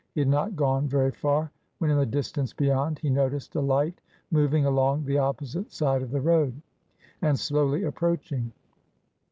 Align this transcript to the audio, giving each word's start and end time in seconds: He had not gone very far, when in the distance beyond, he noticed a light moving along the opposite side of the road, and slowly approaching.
He 0.15 0.21
had 0.21 0.29
not 0.29 0.55
gone 0.55 0.87
very 0.87 1.11
far, 1.11 1.51
when 1.77 1.91
in 1.91 1.97
the 1.99 2.07
distance 2.07 2.53
beyond, 2.53 2.97
he 2.97 3.11
noticed 3.11 3.53
a 3.55 3.61
light 3.61 4.01
moving 4.31 4.65
along 4.65 5.05
the 5.05 5.19
opposite 5.19 5.71
side 5.71 6.01
of 6.01 6.09
the 6.09 6.21
road, 6.21 6.59
and 7.21 7.37
slowly 7.37 7.83
approaching. 7.83 8.51